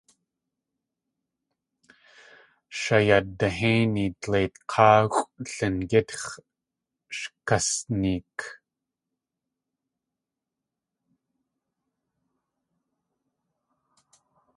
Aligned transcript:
Shayadihéini 2.79 4.05
dleit 4.21 4.55
k̲áaxʼw 4.71 5.31
Lingítx̲ 5.51 6.25
sh 7.17 7.25
kasneek. 7.47 8.39